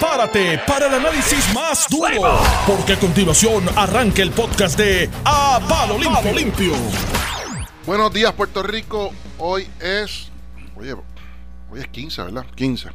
[0.00, 5.98] prepárate para el análisis más duro, porque a continuación arranca el podcast de A Palo
[5.98, 6.32] Limpio.
[6.32, 6.72] Limpio.
[7.84, 9.12] Buenos días, Puerto Rico.
[9.36, 10.30] Hoy es.
[10.74, 10.94] Oye,
[11.70, 12.46] hoy es 15, ¿verdad?
[12.54, 12.88] 15.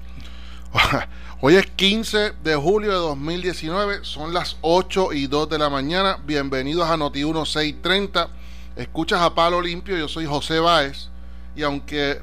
[1.42, 4.00] Hoy es 15 de julio de 2019.
[4.02, 6.18] Son las 8 y 2 de la mañana.
[6.26, 8.30] Bienvenidos a Noti 1630.
[8.78, 9.96] Escuchas a Palo Limpio.
[9.96, 11.10] Yo soy José Báez.
[11.56, 12.20] Y aunque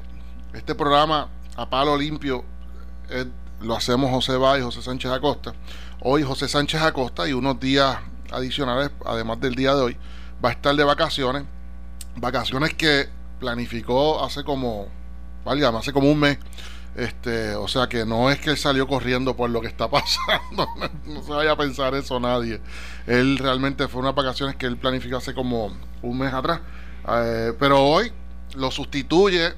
[0.53, 2.43] este programa a Palo Limpio
[3.09, 3.27] es
[3.63, 5.53] lo hacemos José Báez y José Sánchez Acosta.
[6.01, 7.97] Hoy José Sánchez Acosta y unos días
[8.31, 9.97] adicionales, además del día de hoy,
[10.43, 11.43] va a estar de vacaciones.
[12.15, 13.07] Vacaciones que
[13.39, 14.87] planificó hace como,
[15.45, 16.37] hace como un mes.
[16.95, 20.67] Este, o sea que no es que salió corriendo por lo que está pasando,
[21.05, 22.61] no se vaya a pensar eso nadie.
[23.07, 26.59] Él realmente fue unas vacaciones que él planificó hace como un mes atrás.
[27.07, 28.11] Eh, pero hoy
[28.55, 29.53] lo sustituye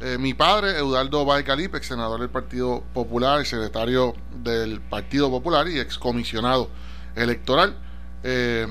[0.00, 5.68] eh, mi padre, Eudaldo Baicalip, ex senador del Partido Popular y secretario del Partido Popular
[5.68, 6.70] y excomisionado
[7.14, 7.76] electoral.
[8.22, 8.66] Eh,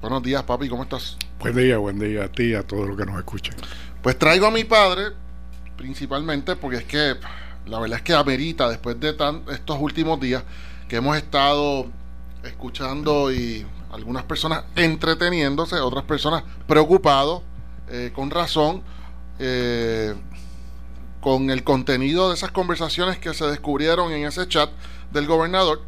[0.00, 1.16] buenos días, papi, ¿cómo estás?
[1.40, 3.56] Buen día, buen día a ti y a todos los que nos escuchen.
[4.00, 5.08] Pues traigo a mi padre,
[5.76, 7.16] principalmente porque es que
[7.66, 10.44] la verdad es que amerita, después de tan, estos últimos días
[10.88, 11.86] que hemos estado
[12.44, 17.42] escuchando y algunas personas entreteniéndose, otras personas preocupados,
[17.88, 18.82] eh, con razón.
[19.40, 20.14] Eh,
[21.20, 24.70] con el contenido de esas conversaciones que se descubrieron en ese chat
[25.12, 25.82] del gobernador.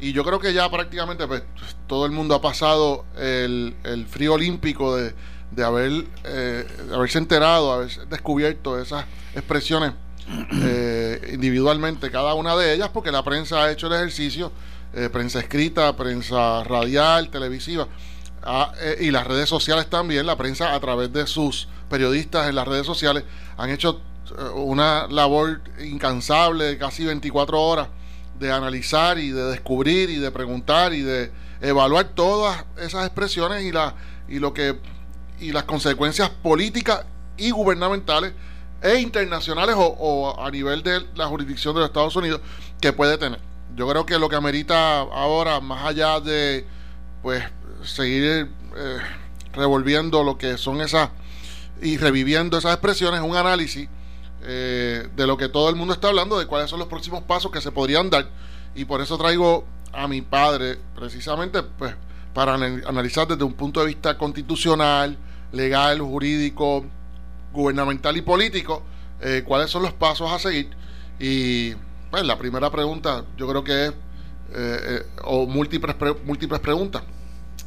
[0.00, 1.42] Y yo creo que ya prácticamente pues,
[1.86, 3.74] todo el mundo ha pasado el,
[4.08, 5.14] frío olímpico de,
[5.50, 9.92] de haber, eh, haberse enterado, haber descubierto esas expresiones
[10.62, 14.52] eh, individualmente, cada una de ellas, porque la prensa ha hecho el ejercicio,
[14.94, 17.88] eh, prensa escrita, prensa radial, televisiva,
[18.42, 22.68] ah, y las redes sociales también, la prensa a través de sus periodistas en las
[22.68, 23.24] redes sociales
[23.56, 24.07] han hecho eh,
[24.54, 27.88] una labor incansable de casi 24 horas
[28.38, 33.72] de analizar y de descubrir y de preguntar y de evaluar todas esas expresiones y
[33.72, 33.94] la
[34.28, 34.78] y lo que
[35.40, 37.04] y las consecuencias políticas
[37.36, 38.32] y gubernamentales
[38.82, 42.40] e internacionales o, a nivel de la jurisdicción de los Estados Unidos
[42.80, 43.40] que puede tener.
[43.74, 46.64] Yo creo que lo que amerita ahora, más allá de
[47.22, 47.44] pues
[47.82, 48.98] seguir eh,
[49.52, 51.10] revolviendo lo que son esas
[51.80, 53.88] y reviviendo esas expresiones, un análisis
[54.42, 57.50] eh, de lo que todo el mundo está hablando, de cuáles son los próximos pasos
[57.50, 58.28] que se podrían dar.
[58.74, 61.94] Y por eso traigo a mi padre, precisamente, pues,
[62.34, 65.16] para analizar desde un punto de vista constitucional,
[65.52, 66.84] legal, jurídico,
[67.52, 68.82] gubernamental y político,
[69.20, 70.70] eh, cuáles son los pasos a seguir.
[71.18, 71.74] Y
[72.10, 73.92] pues la primera pregunta yo creo que es,
[74.54, 77.02] eh, o múltiples, múltiples preguntas,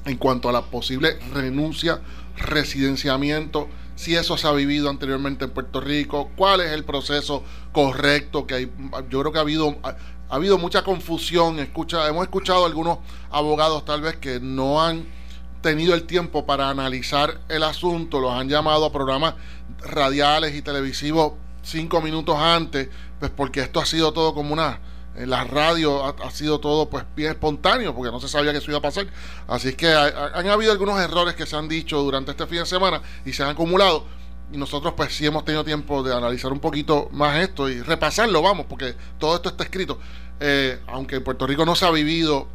[0.05, 1.99] en cuanto a la posible renuncia,
[2.37, 8.47] residenciamiento si eso se ha vivido anteriormente en Puerto Rico, cuál es el proceso correcto
[8.47, 8.71] que hay.
[9.09, 9.95] Yo creo que ha habido ha,
[10.29, 11.59] habido mucha confusión.
[11.59, 15.05] Escucha, hemos escuchado algunos abogados tal vez que no han
[15.61, 19.35] tenido el tiempo para analizar el asunto, los han llamado a programas
[19.83, 24.79] radiales y televisivos cinco minutos antes, pues porque esto ha sido todo como una
[25.15, 28.71] en la radio ha, sido todo pues bien espontáneo porque no se sabía que eso
[28.71, 29.07] iba a pasar.
[29.47, 32.65] Así es que han habido algunos errores que se han dicho durante este fin de
[32.65, 34.05] semana y se han acumulado.
[34.51, 38.41] Y nosotros pues sí hemos tenido tiempo de analizar un poquito más esto y repasarlo,
[38.41, 39.99] vamos, porque todo esto está escrito.
[40.39, 42.47] Eh, aunque en Puerto Rico no se ha vivido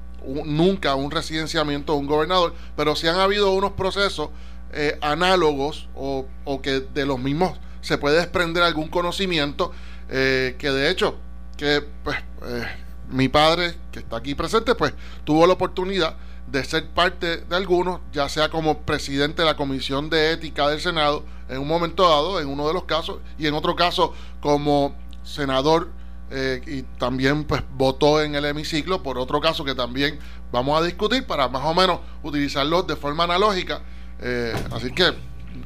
[0.45, 4.31] nunca un residenciamiento de un gobernador, pero sí han habido unos procesos
[4.73, 9.73] eh, análogos o, o, que de los mismos se puede desprender algún conocimiento
[10.09, 11.17] eh, que de hecho
[11.57, 12.67] que pues eh,
[13.11, 18.01] mi padre, que está aquí presente, pues tuvo la oportunidad de ser parte de algunos,
[18.13, 22.41] ya sea como presidente de la Comisión de Ética del Senado en un momento dado,
[22.41, 25.89] en uno de los casos, y en otro caso como senador
[26.31, 30.19] eh, y también pues votó en el hemiciclo por otro caso que también
[30.51, 33.83] vamos a discutir para más o menos utilizarlo de forma analógica.
[34.21, 35.13] Eh, así que,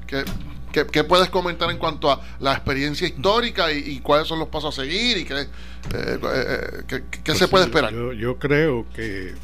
[0.07, 0.25] que
[0.73, 4.83] ¿Qué, puedes comentar en cuanto a la experiencia histórica y, cuáles son los pasos a
[4.83, 5.47] seguir y qué, eh,
[5.95, 7.93] eh, qué, pues se puede esperar?
[7.93, 9.35] Yo, creo que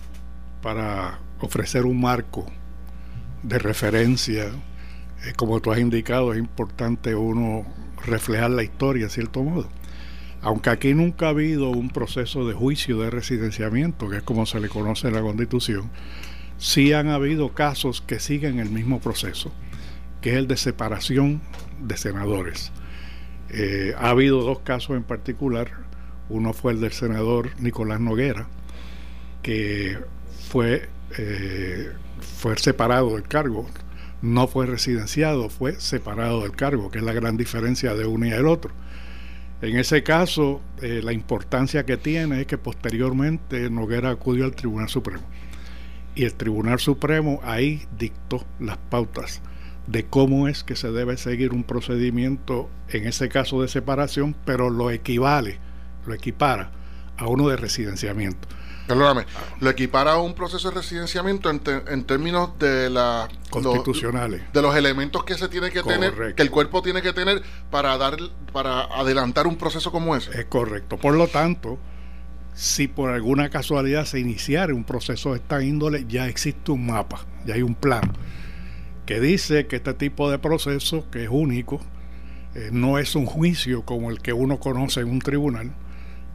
[0.63, 2.47] para ofrecer un marco
[3.43, 7.67] de referencia, eh, como tú has indicado, es importante uno
[8.05, 9.69] reflejar la historia, de cierto modo.
[10.43, 14.61] Aunque aquí nunca ha habido un proceso de juicio de residenciamiento, que es como se
[14.61, 15.91] le conoce en la Constitución,
[16.59, 19.51] sí han habido casos que siguen el mismo proceso
[20.21, 21.41] que es el de separación
[21.81, 22.73] de senadores.
[23.51, 25.71] Eh, ha habido dos casos en particular.
[26.29, 28.49] Uno fue el del senador Nicolás Noguera,
[29.43, 29.99] que
[30.49, 33.67] fue, eh, fue separado del cargo.
[34.23, 38.31] No fue residenciado, fue separado del cargo, que es la gran diferencia de uno y
[38.31, 38.73] el otro.
[39.63, 44.89] En ese caso, eh, la importancia que tiene es que posteriormente Noguera acudió al Tribunal
[44.89, 45.23] Supremo.
[46.15, 49.41] Y el Tribunal Supremo ahí dictó las pautas
[49.87, 54.71] de cómo es que se debe seguir un procedimiento, en ese caso de separación, pero
[54.71, 55.59] lo equivale,
[56.07, 56.71] lo equipara
[57.17, 58.49] a uno de residenciamiento.
[58.87, 59.27] Perdóname,
[59.59, 65.25] lo equipara a un proceso de residenciamiento en, términos de la constitucionales de los elementos
[65.25, 68.17] que se tiene que tener, que el cuerpo tiene que tener para dar
[68.53, 70.39] para adelantar un proceso como ese.
[70.39, 70.99] Es correcto.
[70.99, 71.79] Por lo tanto,
[72.55, 77.27] si por alguna casualidad se iniciara un proceso de esta índole, ya existe un mapa,
[77.45, 78.03] ya hay un plan
[79.07, 81.81] que dice que este tipo de proceso, que es único,
[82.55, 85.73] eh, no es un juicio como el que uno conoce en un tribunal,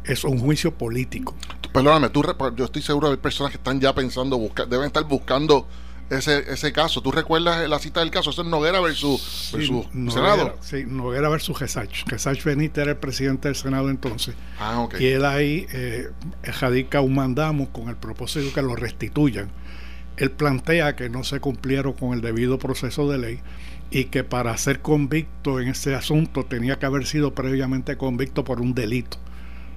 [0.03, 1.35] es un juicio político.
[1.73, 2.23] Perdóname, tú,
[2.55, 5.67] yo estoy seguro de personas que están ya pensando, busca, deben estar buscando
[6.09, 7.01] ese, ese caso.
[7.01, 8.31] ¿Tú recuerdas la cita del caso?
[8.31, 10.57] Eso es Noguera versus, Senado.
[10.61, 12.05] Sí, Noguera versus Gesach.
[12.09, 14.35] Gesach Benítez era el presidente del Senado entonces.
[14.59, 14.95] Ah, ok.
[14.99, 16.09] Y él ahí eh,
[16.59, 19.49] radica un mandamo con el propósito de que lo restituyan.
[20.21, 23.39] Él plantea que no se cumplieron con el debido proceso de ley
[23.89, 28.61] y que para ser convicto en ese asunto tenía que haber sido previamente convicto por
[28.61, 29.17] un delito.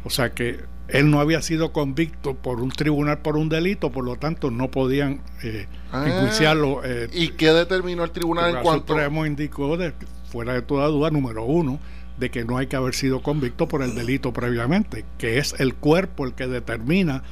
[0.05, 4.05] O sea que él no había sido convicto por un tribunal por un delito, por
[4.05, 6.83] lo tanto no podían eh, ah, enjuiciarlo.
[6.85, 8.93] Eh, ¿Y qué determinó el tribunal en cuanto?
[8.93, 9.95] El Supremo indicó, de,
[10.29, 11.81] fuera de toda duda, número uno,
[12.19, 15.75] de que no hay que haber sido convicto por el delito previamente, que es el
[15.75, 17.23] cuerpo el que determina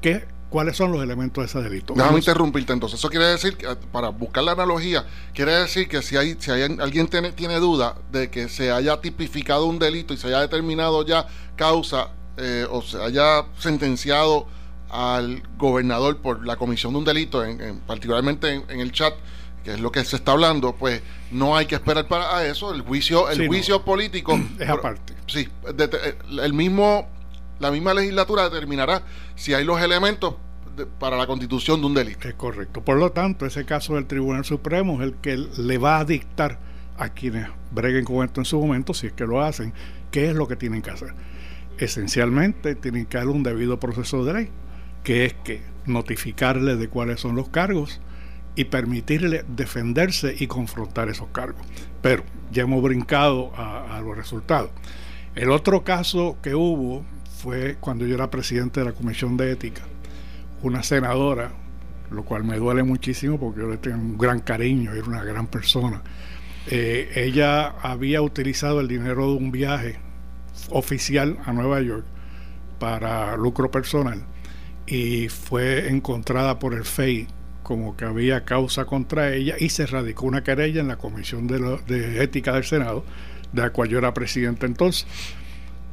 [0.00, 1.94] que, cuáles son los elementos de ese delito.
[1.96, 2.98] Déjame interrumpirte entonces.
[2.98, 6.62] Eso quiere decir, que, para buscar la analogía, quiere decir que si hay, si hay,
[6.78, 11.06] alguien tiene, tiene duda de que se haya tipificado un delito y se haya determinado
[11.06, 11.26] ya
[11.56, 14.46] causa eh, o se haya sentenciado
[14.90, 19.14] al gobernador por la comisión de un delito, en, particularmente en, el chat,
[19.64, 21.00] que es lo que se está hablando, pues
[21.30, 22.74] no hay que esperar para eso.
[22.74, 25.14] El juicio, el juicio político es aparte.
[25.26, 25.48] Sí,
[26.42, 27.08] el mismo,
[27.62, 29.02] la misma legislatura determinará
[29.34, 30.34] si hay los elementos
[30.98, 32.28] para la constitución de un delito.
[32.28, 32.82] Es correcto.
[32.82, 36.58] Por lo tanto, ese caso del Tribunal Supremo es el que le va a dictar
[36.98, 39.72] a quienes breguen con esto en su momento, si es que lo hacen,
[40.10, 41.14] qué es lo que tienen que hacer
[41.78, 44.48] esencialmente tienen que haber un debido proceso de ley,
[45.02, 48.00] que es que notificarle de cuáles son los cargos
[48.54, 51.66] y permitirle defenderse y confrontar esos cargos.
[52.00, 54.70] Pero ya hemos brincado a, los resultados.
[55.34, 57.02] El otro caso que hubo
[57.42, 59.82] fue cuando yo era presidente de la Comisión de Ética,
[60.62, 61.50] una senadora,
[62.10, 65.48] lo cual me duele muchísimo porque yo le tengo un gran cariño, era una gran
[65.48, 66.02] persona.
[66.68, 69.98] Eh, ella había utilizado el dinero de un viaje
[70.70, 72.04] oficial a Nueva York
[72.78, 74.22] para lucro personal
[74.86, 77.26] y fue encontrada por el FEI
[77.64, 82.22] como que había causa contra ella y se radicó una querella en la Comisión de,
[82.22, 83.04] Ética del Senado,
[83.52, 85.06] de la cual yo era presidente entonces.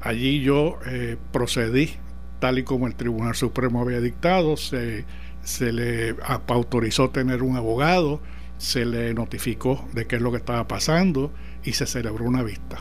[0.01, 1.91] Allí yo eh, procedí
[2.39, 5.05] tal y como el Tribunal Supremo había dictado, se,
[5.43, 6.15] se le
[6.47, 8.21] autorizó tener un abogado,
[8.57, 12.77] se le notificó de qué es lo que estaba pasando y se celebró una vista.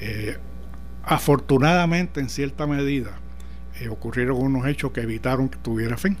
[0.00, 0.36] Eh,
[1.04, 3.18] Afortunadamente, en cierta medida,
[3.80, 6.16] eh, ocurrieron unos hechos que evitaron que tuviera fin,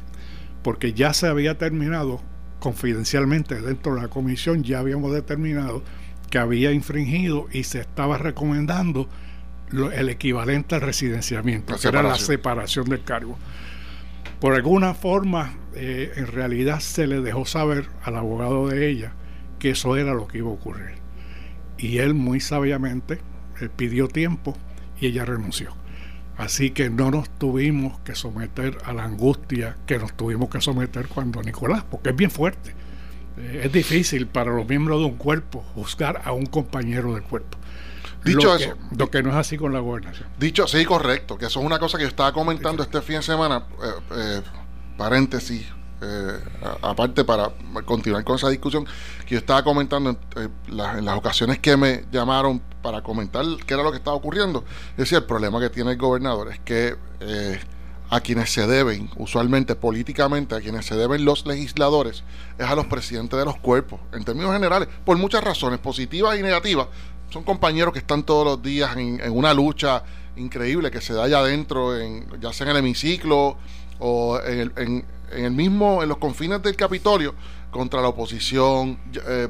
[0.62, 2.20] porque ya se había terminado
[2.58, 5.82] confidencialmente dentro de la comisión, ya habíamos determinado
[6.30, 9.08] que había infringido y se estaba recomendando
[9.72, 13.38] el equivalente al residenciamiento, que era la separación del cargo.
[14.40, 19.12] Por alguna forma, eh, en realidad se le dejó saber al abogado de ella
[19.58, 20.96] que eso era lo que iba a ocurrir.
[21.78, 23.20] Y él muy sabiamente
[23.60, 24.56] eh, pidió tiempo
[25.00, 25.74] y ella renunció.
[26.36, 31.06] Así que no nos tuvimos que someter a la angustia que nos tuvimos que someter
[31.06, 32.74] cuando Nicolás, porque es bien fuerte.
[33.38, 37.58] Eh, es difícil para los miembros de un cuerpo juzgar a un compañero del cuerpo.
[38.24, 40.28] Dicho eso, lo que no es así con la gobernación.
[40.38, 43.22] Dicho, sí, correcto, que eso es una cosa que yo estaba comentando este fin de
[43.22, 44.42] semana, eh, eh,
[44.96, 45.66] paréntesis,
[46.04, 46.40] eh,
[46.82, 47.52] aparte para
[47.84, 48.84] continuar con esa discusión,
[49.24, 53.92] que yo estaba comentando en, las ocasiones que me llamaron para comentar qué era lo
[53.92, 54.64] que estaba ocurriendo.
[54.92, 57.60] Es decir, el problema que tiene el gobernador es que eh,
[58.10, 62.24] a quienes se deben, usualmente políticamente, a quienes se deben los legisladores,
[62.58, 66.42] es a los presidentes de los cuerpos, en términos generales, por muchas razones, positivas y
[66.42, 66.88] negativas.
[67.32, 70.02] Son compañeros que están todos los días en, una lucha
[70.36, 73.56] increíble que se da allá adentro, en, ya sea en el hemiciclo
[73.98, 77.34] o en el, en, el mismo, en los confines del Capitolio,
[77.70, 79.48] contra la oposición, eh,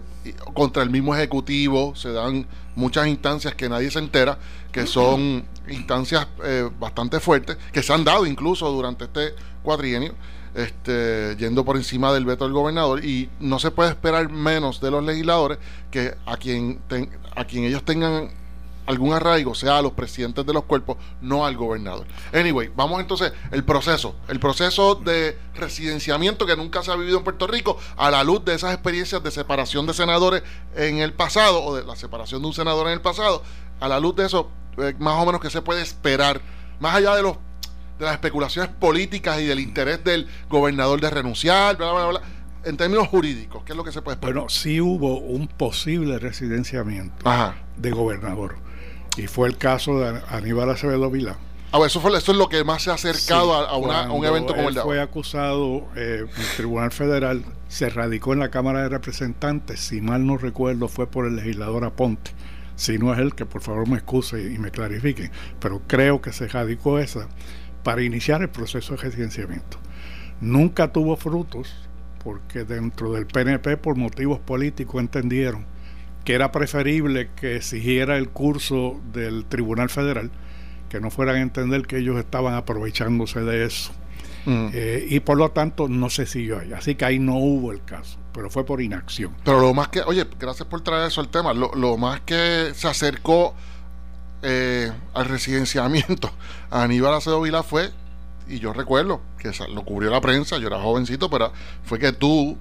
[0.55, 2.47] contra el mismo ejecutivo, se dan
[2.77, 4.39] muchas instancias que nadie se entera,
[4.71, 9.35] que son instancias eh, bastante fuertes, que se han dado incluso durante este
[9.65, 10.15] cuatrienio,
[10.55, 14.91] este, yendo por encima del veto del gobernador, y no se puede esperar menos de
[14.91, 15.59] los legisladores
[15.91, 16.81] que a quien,
[17.35, 18.31] a quien ellos tengan
[18.87, 22.07] algún arraigo sea a los presidentes de los cuerpos, no al gobernador.
[22.33, 27.25] Anyway, vamos entonces el proceso, el proceso de residenciamiento que nunca se ha vivido en
[27.25, 30.43] Puerto Rico a la luz de esas experiencias de separación de senadores
[30.75, 33.43] en el pasado o de la separación de un senador en el pasado,
[33.81, 36.41] a la luz de eso, eh, más o menos que se puede esperar,
[36.81, 37.37] más allá de los
[37.99, 42.23] de las especulaciones políticas y del interés del gobernador de renunciar, bla, bla, bla,
[42.65, 44.35] en términos jurídicos, ¿qué es lo que se puede esperar?
[44.35, 47.25] Bueno, sí hubo un posible residenciamiento
[47.77, 48.57] de gobernador
[49.17, 51.37] y fue el caso de Aníbal Acevedo Vilá.
[51.75, 53.77] Ah, eso, fue, eso es lo que más se ha acercado a,
[54.13, 58.41] un evento como el de fue acusado eh, en el Tribunal Federal, se radicó en
[58.41, 62.33] la Cámara de Representantes, si mal no recuerdo, fue por el legislador Aponte.
[62.77, 65.31] Si no es él, que por favor me excuse y, me clarifique,
[65.61, 67.29] pero creo que se radicó esa
[67.83, 69.79] para iniciar el proceso de residenciamiento.
[70.41, 71.73] Nunca tuvo frutos,
[72.23, 75.67] porque dentro del PNP, por motivos políticos, entendieron
[76.25, 80.31] que era preferible que exigiera el curso del Tribunal Federal,
[80.89, 83.93] que no fueran a entender que ellos estaban aprovechándose de eso.
[84.45, 84.69] Mm.
[84.73, 86.73] Eh, y por lo tanto no se siguió ahí.
[86.73, 89.35] Así que ahí no hubo el caso, pero fue por inacción.
[89.45, 92.89] Pero lo más que, oye, gracias por traer eso al tema, lo, más que se
[92.89, 93.55] acercó
[94.43, 96.31] eh, al residenciamiento
[96.71, 97.91] a Aníbal Acedo Vila fue,
[98.49, 101.53] y yo recuerdo que lo cubrió la prensa, yo era jovencito, pero
[101.85, 102.59] fue que tú,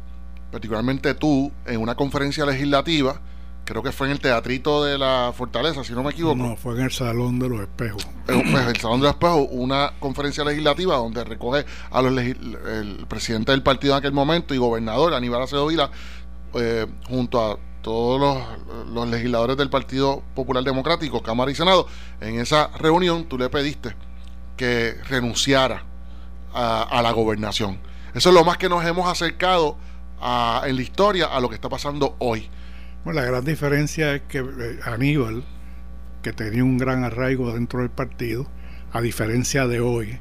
[0.52, 3.22] particularmente tú, en una conferencia legislativa,
[3.66, 6.36] creo que fue en el teatrito de la Fortaleza, si no me equivoco.
[6.36, 8.08] No, fue en el Salón de los Espejos.
[8.28, 13.06] Eh, pues, el Salón de los Espejos, una conferencia legislativa donde recoge a los el
[13.08, 15.90] presidente del partido en aquel momento y gobernador Aníbal Acedo Vila,
[16.54, 18.48] eh, junto a todos
[18.92, 21.88] los, legisladores del Partido Popular Democrático, Cámara y Senado.
[22.20, 23.96] En esa reunión tú le pediste
[24.58, 25.84] que renunciara
[26.54, 27.80] a, la gobernación.
[28.14, 29.78] Eso es lo más que nos hemos acercado
[30.64, 32.50] en la historia a lo que está pasando hoy.
[33.04, 35.44] Bueno, la gran diferencia es que eh, Aníbal,
[36.22, 38.46] que tenía un gran arraigo dentro del partido,
[38.94, 40.20] a diferencia de hoy,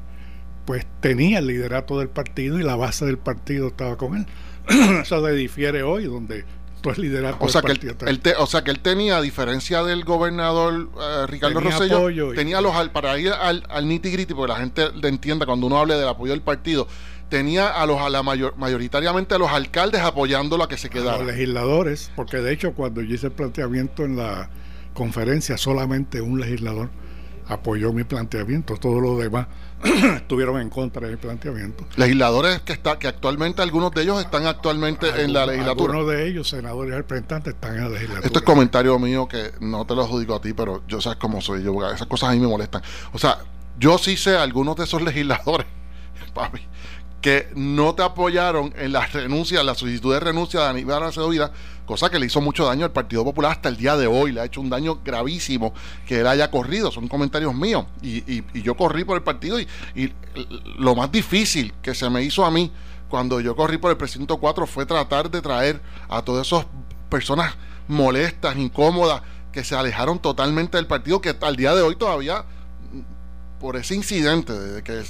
[0.65, 4.25] pues tenía el liderato del partido y la base del partido estaba con él.
[5.01, 6.45] Eso se difiere hoy, donde
[6.81, 7.95] todo el o sea del que.
[8.07, 12.75] Él, o sea que él tenía, a diferencia del gobernador eh, Ricardo Rosselló, tenía los
[12.89, 16.07] para ir al, al nitty gritty, porque la gente le entienda cuando uno hable del
[16.07, 16.87] apoyo del partido,
[17.29, 21.15] tenía a los a la mayor, mayoritariamente a los alcaldes apoyándolo a que se quedara.
[21.15, 24.49] A los legisladores, porque de hecho cuando yo hice el planteamiento en la
[24.93, 26.89] conferencia, solamente un legislador
[27.47, 29.47] apoyó mi planteamiento, todos los demás
[30.15, 31.85] estuvieron en contra de mi planteamiento.
[31.95, 35.93] Legisladores que está, que actualmente algunos de ellos están actualmente en la legislatura.
[35.93, 38.25] Algunos de ellos, senadores y representantes, están en la legislatura.
[38.25, 41.41] Esto es comentario mío que no te lo adjudico a ti, pero yo sabes cómo
[41.41, 42.81] soy yo, esas cosas a mí me molestan.
[43.13, 43.39] O sea,
[43.79, 45.67] yo sí sé algunos de esos legisladores,
[46.33, 46.61] papi,
[47.21, 51.29] que no te apoyaron en la renuncia, en la solicitud de renuncia de Aníbal Acevedo
[51.29, 51.51] Vida,
[51.91, 54.39] cosa que le hizo mucho daño al Partido Popular hasta el día de hoy, le
[54.39, 55.73] ha hecho un daño gravísimo
[56.05, 59.67] que él haya corrido, son comentarios míos, y, yo corrí por el partido y,
[60.77, 62.71] lo más difícil que se me hizo a mí
[63.09, 66.65] cuando yo corrí por el precinto 4 fue tratar de traer a todas esas
[67.09, 67.55] personas
[67.89, 69.21] molestas, incómodas,
[69.51, 72.45] que se alejaron totalmente del partido, que al día de hoy todavía
[73.61, 75.03] por ese incidente de que eh,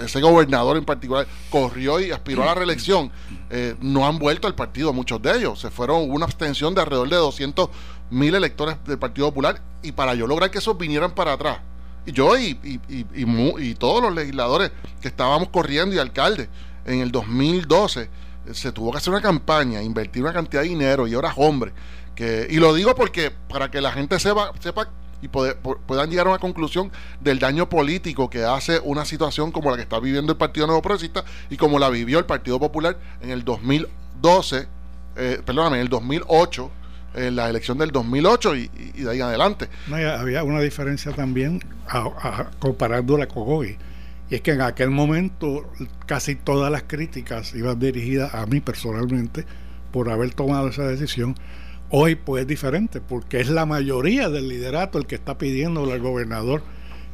[0.00, 3.12] ese gobernador en particular corrió y aspiró a la reelección,
[3.50, 5.60] eh, no han vuelto al partido muchos de ellos.
[5.60, 7.68] Se fueron una abstención de alrededor de 200
[8.10, 11.58] mil electores del Partido Popular y para yo lograr que esos vinieran para atrás.
[12.06, 14.72] Y yo y, y, y, todos los legisladores
[15.02, 16.48] que estábamos corriendo y alcaldes
[16.86, 18.08] en el 2012 eh,
[18.54, 21.72] se tuvo que hacer una campaña, invertir una cantidad de dinero y ahora hombre.
[22.14, 24.88] Que, y lo digo porque para que la gente sepa, sepa
[25.20, 29.76] y puedan llegar a una conclusión del daño político que hace una situación como la
[29.76, 33.30] que está viviendo el Partido Nuevo Progresista y como la vivió el Partido Popular en
[33.30, 34.66] el 2012,
[35.16, 36.70] eh, perdóname, en el 2008,
[37.14, 39.68] en la elección del 2008 y, de ahí en adelante.
[39.90, 41.62] había una diferencia también
[42.58, 43.76] comparando la con hoy.
[44.30, 45.72] Y es que en aquel momento
[46.06, 49.46] casi todas las críticas iban dirigidas a mí personalmente
[49.90, 51.34] por haber tomado esa decisión
[51.90, 56.00] Hoy pues es diferente porque es la mayoría del liderato el que está pidiendo al
[56.00, 56.62] gobernador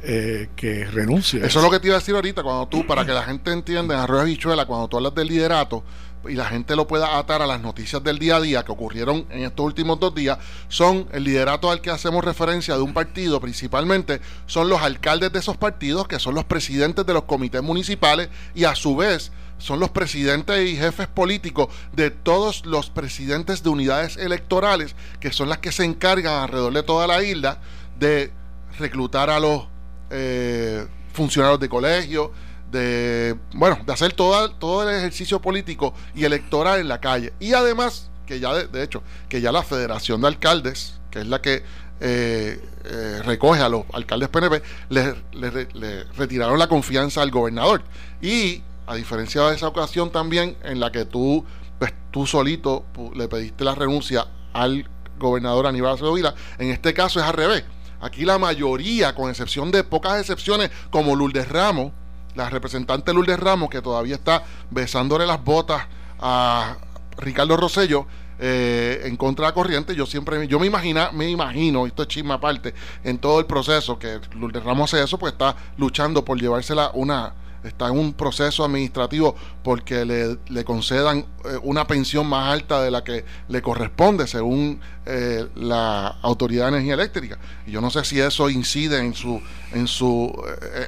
[0.03, 1.45] eh, que renuncie.
[1.45, 3.51] Eso es lo que te iba a decir ahorita, cuando tú, para que la gente
[3.51, 5.83] entienda en Arroyo Bichuela, cuando tú hablas del liderato
[6.27, 9.25] y la gente lo pueda atar a las noticias del día a día que ocurrieron
[9.29, 13.39] en estos últimos dos días, son el liderato al que hacemos referencia de un partido,
[13.39, 18.29] principalmente son los alcaldes de esos partidos, que son los presidentes de los comités municipales
[18.53, 23.69] y a su vez son los presidentes y jefes políticos de todos los presidentes de
[23.69, 27.59] unidades electorales, que son las que se encargan alrededor de toda la isla
[27.99, 28.31] de
[28.77, 29.67] reclutar a los
[30.09, 32.31] eh, funcionarios de colegio,
[32.71, 37.33] de bueno, de hacer todo, todo el ejercicio político y electoral en la calle.
[37.39, 41.41] Y además, que ya de, hecho, que ya la Federación de Alcaldes, que es la
[41.41, 41.63] que
[42.01, 47.83] eh, eh, recoge a los alcaldes PNP, le, retiraron la confianza al gobernador.
[48.21, 51.45] Y a diferencia de esa ocasión también en la que tú,
[51.79, 57.25] pues, tú solito le pediste la renuncia al gobernador Aníbal Acevedo en este caso es
[57.25, 57.63] al revés.
[58.01, 61.91] Aquí la mayoría, con excepción de pocas excepciones, como Lourdes Ramos,
[62.35, 65.83] la representante Lourdes Ramos, que todavía está besándole las botas
[66.19, 66.77] a
[67.17, 68.05] Ricardo Rosello,
[68.37, 72.09] eh, en contra de la corriente, yo siempre, yo me imagina, me imagino, esto es
[72.09, 72.73] chisme aparte,
[73.03, 77.33] en todo el proceso que Lourdes Ramos hace eso, pues está luchando por llevársela una,
[77.67, 83.03] está en un proceso administrativo porque le, concedan eh, una pensión más alta de la
[83.03, 87.37] que le corresponde según eh, la Autoridad de Energía Eléctrica.
[87.65, 89.41] Y yo no sé si eso incide en su
[89.73, 90.31] en su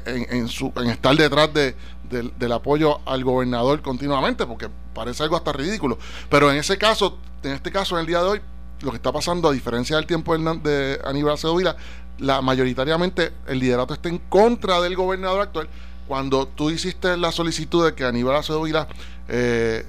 [0.06, 1.76] eh, en, su en estar detrás de,
[2.10, 5.98] del apoyo al gobernador continuamente, porque parece algo hasta ridículo.
[6.30, 8.42] Pero en ese caso, en este caso, en el día de hoy,
[8.82, 11.76] lo que está pasando, a diferencia del tiempo de Aníbal Acevedo
[12.20, 15.70] la mayoritariamente el liderato está en contra del gobernador actual
[16.08, 18.88] cuando tú hiciste la solicitud de que Aníbal Acevedo Vila
[19.28, 19.86] eh,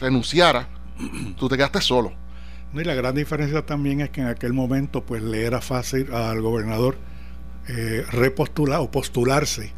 [0.00, 0.68] renunciara,
[1.36, 2.12] tú te quedaste solo.
[2.74, 6.40] y la gran diferencia también es que en aquel momento pues le era fácil al
[6.40, 6.96] gobernador
[7.68, 9.72] eh, repostular o postularse,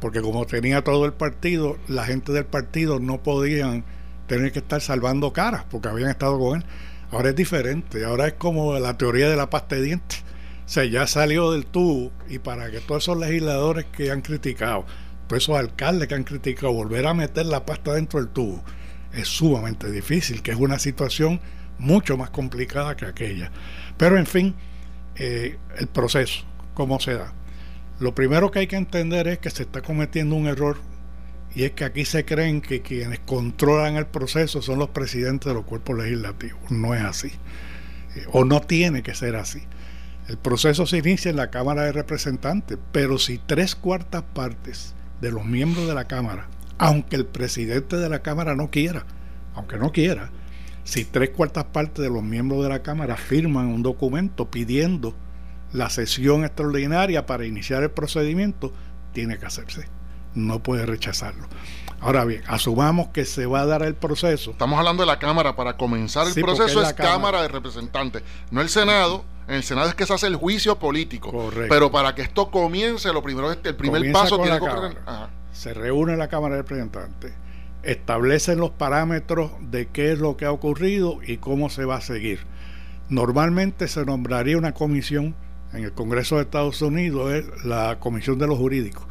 [0.00, 3.84] porque como tenía todo el partido, la gente del partido no podían
[4.26, 6.66] tener que estar salvando caras porque habían estado con él.
[7.10, 10.24] Ahora es diferente, ahora es como la teoría de la pasta de dientes.
[10.66, 14.86] O sea, ya salió del tubo y para que todos esos legisladores que han criticado,
[15.36, 18.62] esos alcaldes que han criticado volver a meter la pasta dentro del tubo
[19.14, 21.40] es sumamente difícil, que es una situación
[21.78, 23.50] mucho más complicada que aquella.
[23.96, 24.54] Pero en fin,
[25.16, 27.32] eh, el proceso, ¿cómo se da?
[28.00, 30.78] Lo primero que hay que entender es que se está cometiendo un error
[31.54, 35.54] y es que aquí se creen que quienes controlan el proceso son los presidentes de
[35.54, 36.70] los cuerpos legislativos.
[36.70, 37.28] No es así.
[38.16, 39.62] Eh, o no tiene que ser así.
[40.26, 45.32] El proceso se inicia en la Cámara de Representantes, pero si tres cuartas partes de
[45.32, 49.06] los miembros de la Cámara, aunque el presidente de la Cámara no quiera,
[49.54, 50.30] aunque no quiera,
[50.84, 55.14] si tres cuartas partes de los miembros de la Cámara firman un documento pidiendo
[55.72, 58.72] la sesión extraordinaria para iniciar el procedimiento,
[59.12, 59.88] tiene que hacerse.
[60.34, 61.46] No puede rechazarlo.
[62.00, 64.50] Ahora bien, asumamos que se va a dar el proceso.
[64.50, 65.56] Estamos hablando de la Cámara.
[65.56, 67.40] Para comenzar el proceso es, cámara.
[67.40, 69.24] de Representantes, no el Senado.
[69.46, 71.30] En el Senado es que se hace el juicio político.
[71.30, 71.66] Correcto.
[71.68, 74.66] Pero para que esto comience, lo primero es el primer paso tiene que
[75.52, 77.32] Se reúne la Cámara de Representantes,
[77.82, 82.00] establecen los parámetros de qué es lo que ha ocurrido y cómo se va a
[82.00, 82.40] seguir.
[83.10, 85.34] Normalmente se nombraría una comisión
[85.74, 89.04] en el Congreso de Estados Unidos, es la Comisión de los Jurídicos,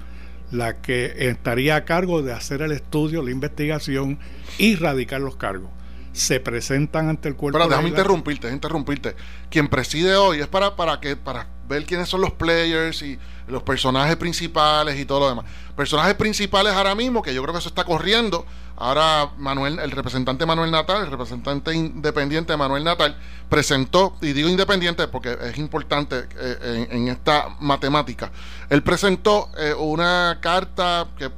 [0.49, 4.17] la que estaría a cargo de hacer el estudio, la investigación
[4.57, 5.69] y radicar los cargos
[6.13, 7.57] se presentan ante el cuerpo.
[7.57, 9.15] Pero déjame interrumpirte, interrumpirte.
[9.49, 13.63] Quien preside hoy es para, para que, para ver quiénes son los players y los
[13.63, 15.45] personajes principales y todo lo demás.
[15.75, 18.45] Personajes principales ahora mismo, que yo creo que eso está corriendo.
[18.75, 23.17] Ahora Manuel, el representante Manuel Natal, el representante independiente Manuel Natal,
[23.49, 28.31] presentó, y digo independiente porque es importante eh, en, esta matemática,
[28.69, 31.29] él presentó eh, una carta que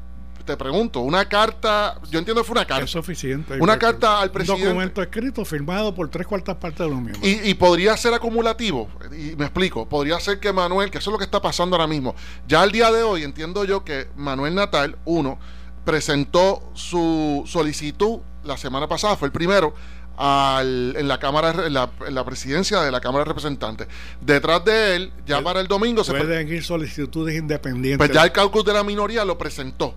[0.46, 2.86] te pregunto, una carta, yo entiendo que fue una carta.
[2.86, 3.60] Es suficiente.
[3.60, 4.64] Una carta al presidente.
[4.64, 7.24] Un documento escrito firmado por tres cuartas partes de los miembros.
[7.24, 11.18] Y, podría ser acumulativo, y me explico, podría ser que Manuel, que eso es lo
[11.18, 12.16] que está pasando ahora mismo,
[12.48, 15.40] ya al día de hoy entiendo yo que Manuel Natal, uno,
[15.84, 19.74] presentó su solicitud la semana pasada, fue el primero,
[20.18, 23.88] al, en la Cámara, en la, presidencia de la Cámara de Representantes.
[24.22, 27.98] Detrás de él, ya para el domingo se pueden ir solicitudes independientes.
[27.98, 29.96] Pues ya el cálculo de la minoría lo presentó.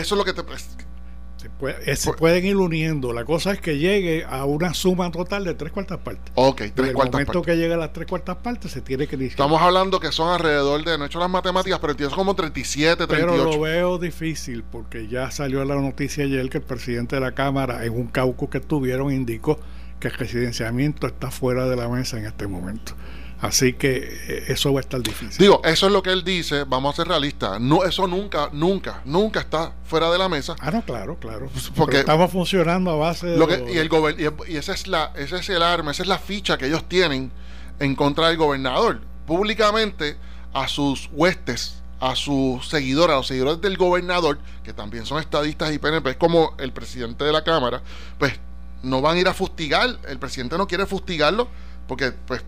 [0.00, 0.42] Eso es lo que te...
[1.36, 3.12] Se, se pueden ir uniendo.
[3.12, 6.32] La cosa es que llegue a una suma total de tres cuartas partes.
[6.34, 7.12] Ok, tres cuartas partes.
[7.12, 9.32] momento que llegue a las tres cuartas partes, se tiene que iniciar.
[9.32, 13.06] Estamos hablando que son alrededor de, no he hecho las matemáticas, pero entiendo como 37,
[13.06, 13.26] 38.
[13.26, 17.32] Pero lo veo difícil porque ya salió la noticia ayer que el presidente de la
[17.32, 19.60] Cámara, en un caucus que tuvieron, indicó
[20.00, 22.94] que el residenciamiento está fuera de la mesa en este momento.
[23.40, 25.38] Así que eh, eso va a estar difícil.
[25.38, 27.60] Digo, eso es lo que él dice, vamos a ser realistas.
[27.60, 30.56] No, eso nunca, nunca, nunca está fuera de la mesa.
[30.60, 31.50] Ah, no, claro, claro.
[31.74, 33.36] Porque estamos funcionando a base de.
[33.36, 33.90] Lo que, y, el
[34.48, 37.30] y, esa es la, ese es el arma, esa es la ficha que ellos tienen
[37.78, 39.00] en contra del gobernador.
[39.26, 40.16] Públicamente
[40.54, 45.74] a sus huestes, a sus seguidores, a los seguidores del gobernador, que también son estadistas
[45.74, 47.82] y PNP, como el presidente de la Cámara,
[48.18, 48.32] pues
[48.82, 49.98] no van a ir a fustigar.
[50.08, 51.48] El presidente no quiere fustigarlo
[51.86, 52.42] porque, pues,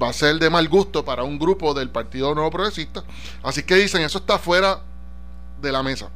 [0.00, 3.04] va a ser de mal gusto para un grupo del Partido Nuevo Progresista.
[3.42, 4.82] Así que dicen, eso está fuera
[5.60, 6.10] de la mesa.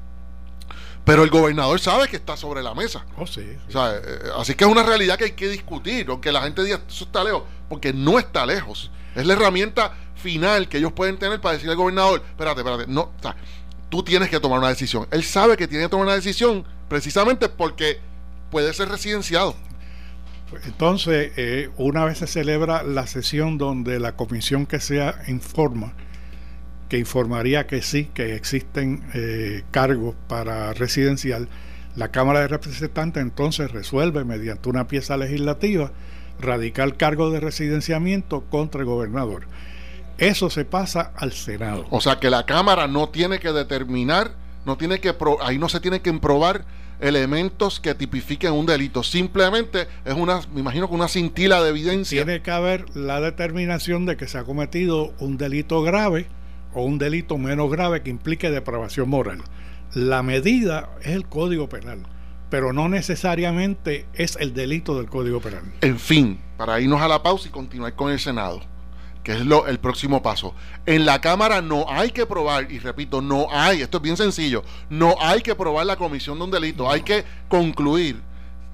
[1.05, 3.05] Pero el gobernador sabe que está sobre la mesa.
[3.19, 4.01] Oh, sí, eh,
[4.38, 7.23] así que es una realidad que hay que discutir, aunque la gente diga eso está
[7.23, 8.90] lejos, porque no está lejos.
[9.14, 13.03] Es la herramienta final que ellos pueden tener para decirle al gobernador, espérate, espérate, no,
[13.03, 13.37] o sea,
[13.90, 15.07] tú tienes que tomar una decisión.
[15.11, 18.01] Él sabe que tiene que tomar una decisión precisamente porque
[18.51, 19.55] puede ser residenciado.
[20.65, 25.95] Entonces, eh, una vez se celebra la sesión donde la comisión que sea informa,
[26.89, 31.49] que informaría que sí, que existen eh, cargos para residencial,
[31.97, 35.93] la Cámara de Representantes entonces resuelve mediante una pieza legislativa
[36.41, 39.47] radical cargo de residenciamiento contra el gobernador.
[40.19, 41.87] Eso se pasa al Senado.
[41.91, 44.33] O sea que la Cámara no tiene que determinar,
[44.65, 46.65] no tiene que ahí no se tiene que probar
[47.01, 49.03] elementos que tipifiquen un delito.
[49.03, 52.25] Simplemente es una, me imagino que una cintila de evidencia.
[52.25, 56.27] Tiene que haber la determinación de que se ha cometido un delito grave
[56.73, 59.43] o un delito menos grave que implique depravación moral.
[59.95, 62.01] La medida es el Código Penal,
[62.51, 65.63] pero no necesariamente es el delito del Código Penal.
[65.81, 68.74] En fin, para irnos a la pausa y continuar con el Senado
[69.25, 70.55] que es lo, el próximo paso.
[70.87, 74.63] En la Cámara no hay que probar, y repito, no hay, esto es bien sencillo,
[74.91, 78.21] no hay que probar la comisión de un delito, hay que concluir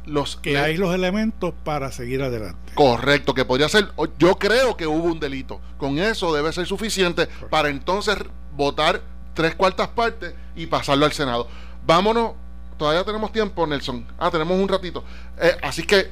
[0.04, 0.36] los...
[0.36, 2.72] Que hay los elementos para seguir adelante.
[2.74, 7.28] Correcto, que podría ser, yo creo que hubo un delito, con eso debe ser suficiente
[7.48, 8.16] para entonces
[8.56, 9.00] votar
[9.34, 11.46] tres cuartas partes y pasarlo al Senado.
[11.86, 12.32] Vámonos,
[12.76, 14.04] todavía tenemos tiempo, Nelson.
[14.18, 15.04] Ah, tenemos un ratito.
[15.38, 16.10] Eh, así que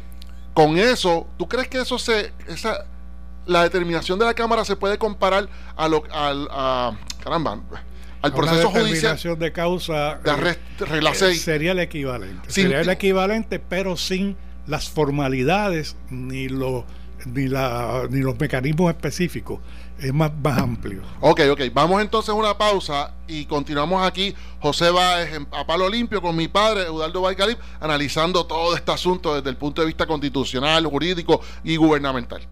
[0.54, 2.32] con eso, ¿tú crees que eso se...
[2.46, 2.86] Esa,
[3.48, 6.48] la determinación de la Cámara se puede comparar a lo al
[7.22, 7.58] caramba
[8.20, 13.96] al proceso judicial de causa de arrest, eh, sería el equivalente sería el equivalente pero
[13.96, 16.84] sin las formalidades ni los
[17.24, 19.60] ni, la, ni los mecanismos específicos
[19.98, 21.02] es más, más amplio.
[21.20, 21.60] Ok, ok.
[21.72, 24.34] Vamos entonces a una pausa y continuamos aquí.
[24.60, 29.50] José va a palo limpio con mi padre, Eudaldo Baicalip, analizando todo este asunto desde
[29.50, 32.48] el punto de vista constitucional, jurídico y gubernamental.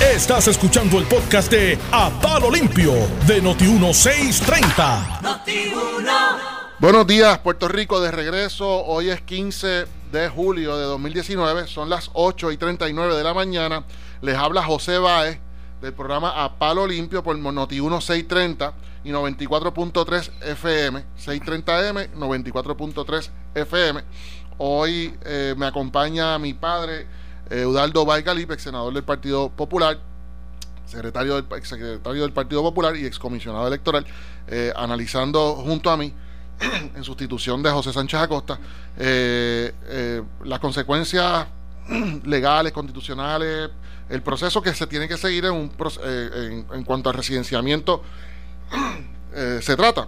[0.00, 2.92] Estás escuchando el podcast de A Palo Limpio
[3.26, 5.20] de Noti1630.
[6.78, 8.84] Buenos días, Puerto Rico, de regreso.
[8.84, 11.66] Hoy es 15 de julio de 2019.
[11.66, 13.84] Son las 8 y 39 de la mañana.
[14.24, 15.38] Les habla José Báez
[15.82, 18.72] del programa A Palo Limpio por Noti1630
[19.04, 24.02] y 94.3 FM, 630M, 94.3 FM.
[24.56, 27.06] Hoy eh, me acompaña mi padre
[27.50, 29.98] Eudaldo Baigalip, ex senador del Partido Popular,
[30.86, 34.06] secretario del, secretario del Partido Popular y excomisionado electoral,
[34.48, 36.14] eh, analizando junto a mí,
[36.96, 38.58] en sustitución de José Sánchez Acosta,
[38.96, 41.46] eh, eh, las consecuencias
[42.24, 43.68] legales, constitucionales,
[44.08, 45.72] el proceso que se tiene que seguir en, un,
[46.72, 48.02] en, cuanto al residenciamiento
[49.60, 50.06] se trata.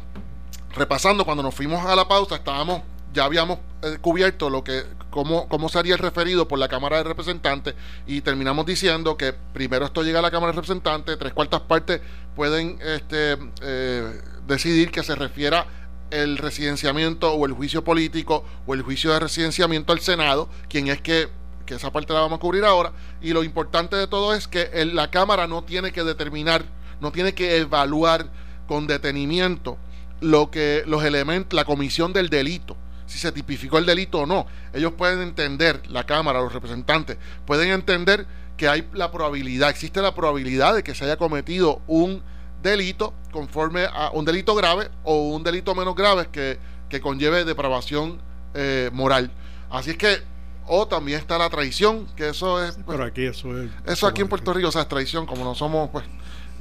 [0.74, 2.82] Repasando, cuando nos fuimos a la pausa, estábamos
[3.16, 3.58] ya habíamos
[4.02, 7.74] cubierto lo que cómo, cómo sería el referido por la Cámara de Representantes
[8.06, 12.02] y terminamos diciendo que primero esto llega a la Cámara de Representantes, tres cuartas partes
[12.34, 15.66] pueden este, eh, decidir que se refiera
[16.10, 21.00] el residenciamiento o el juicio político o el juicio de residenciamiento al Senado, quien es
[21.00, 21.28] que,
[21.66, 24.70] que esa parte la vamos a cubrir ahora, y lo importante de todo es que
[24.86, 26.64] la Cámara no tiene que determinar,
[27.00, 28.26] no tiene que evaluar
[28.66, 29.76] con detenimiento
[30.20, 32.76] lo que los elementos, la comisión del delito
[33.06, 34.46] si se tipificó el delito o no.
[34.72, 38.26] Ellos pueden entender, la Cámara, los representantes, pueden entender
[38.56, 42.22] que hay la probabilidad, existe la probabilidad de que se haya cometido un
[42.62, 48.20] delito conforme a un delito grave o un delito menos grave que, que conlleve depravación
[48.54, 49.30] eh, moral.
[49.70, 50.22] Así es que,
[50.66, 52.78] o también está la traición, que eso es...
[52.86, 53.70] Pero aquí eso es...
[53.86, 56.04] Eso aquí en Puerto Rico, o sea, es traición, como no somos, pues,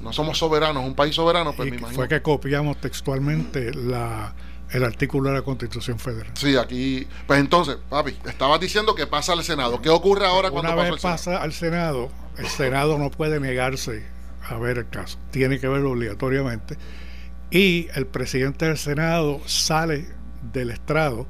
[0.02, 1.96] no somos soberanos, un país soberano, pues me imagino.
[1.96, 4.34] Fue que copiamos textualmente la
[4.72, 6.32] el artículo de la Constitución Federal.
[6.34, 7.08] Sí, aquí.
[7.28, 9.82] Pues entonces, papi, estabas diciendo que pasa al Senado.
[9.82, 14.06] ¿Qué ocurre ahora cuando Una vez pasa al Senado, el Senado no puede negarse
[14.48, 15.18] a ver el caso.
[15.32, 16.78] Tiene que verlo obligatoriamente.
[17.52, 20.08] Y el presidente del Senado sale
[20.54, 21.28] del estrado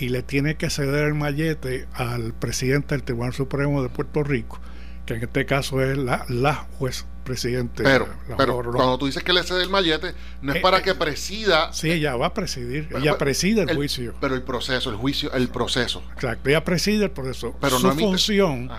[0.00, 4.58] y le tiene que ceder el mallete al presidente del Tribunal Supremo de Puerto Rico,
[5.04, 7.82] que en este caso es la, la juez presidente.
[7.82, 10.82] Pero, pero cuando tú dices que le cede el mallete, no es eh, para eh,
[10.82, 11.72] que presida.
[11.72, 12.88] Sí, ella va a presidir.
[12.96, 14.14] ella preside el, juicio.
[14.20, 16.02] Pero el proceso, el juicio, el proceso.
[16.14, 17.54] Exacto, ella preside el proceso.
[17.60, 18.70] Pero Su función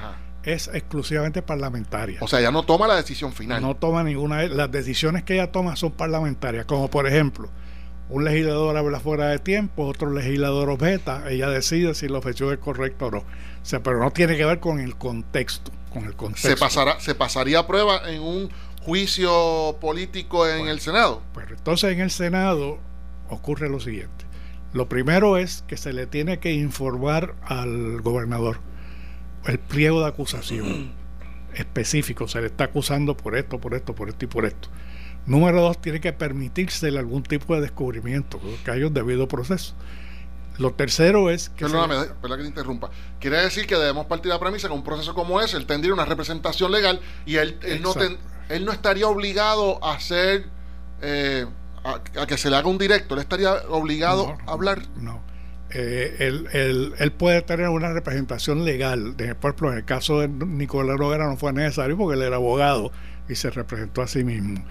[0.44, 2.18] es exclusivamente parlamentaria.
[2.22, 3.62] O sea, ella no toma la decisión final.
[3.62, 4.44] No toma ninguna.
[4.48, 6.66] Las decisiones que ella toma son parlamentarias.
[6.66, 7.50] Como por ejemplo,
[8.12, 12.60] un legislador habla fuera de tiempo, otro legislador objeta, ella decide si la objeción es
[12.60, 13.18] correcta o no.
[13.20, 13.26] O
[13.64, 16.48] sea, pero no tiene que ver con el contexto con el contexto.
[16.48, 18.50] ¿Se, pasará, ¿Se pasaría a prueba en un
[18.82, 21.22] juicio político en el Senado?
[21.34, 22.80] Pues entonces en el Senado
[23.30, 24.26] ocurre lo siguiente.
[24.74, 28.60] Lo primero es que se le tiene que informar al gobernador
[29.46, 30.94] el pliego de acusación.
[31.54, 34.70] específico, se le está acusando por esto, por esto, por esto y por esto.
[35.26, 39.76] Número dos, tiene que permitirse algún tipo de descubrimiento, que haya un debido proceso.
[40.58, 41.66] Lo tercero es que.
[41.66, 42.90] Perdóname, perdón que te interrumpa.
[43.20, 45.94] Quiere decir que debemos partir de la premisa que un proceso como ese, él tendría
[45.94, 47.94] una representación legal y él, él no,
[48.50, 50.46] él no estaría obligado a hacer.
[51.02, 51.46] Eh,
[51.84, 54.84] a, que se le haga un directo, él estaría obligado a hablar.
[54.98, 55.24] No.
[55.72, 59.16] Eh, él, él, él, puede tener una representación legal.
[59.16, 62.36] De, por ejemplo, en el caso de Nicolás Noguera no fue necesario porque él era
[62.36, 62.92] abogado
[63.30, 64.64] y se representó a sí mismo.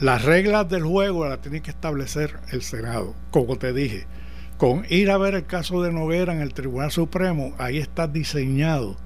[0.00, 4.06] Las reglas del juego las tiene que establecer el Senado, como te dije.
[4.56, 8.96] Con ir a ver el caso de Noguera en el Tribunal Supremo, ahí está diseñado